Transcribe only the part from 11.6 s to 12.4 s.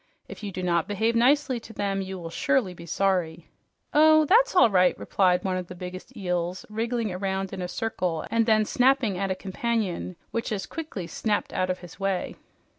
of his way.